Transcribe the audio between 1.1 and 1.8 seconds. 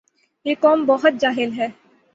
جاہل ھے